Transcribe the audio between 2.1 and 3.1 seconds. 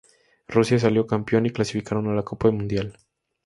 la Copa Mundial.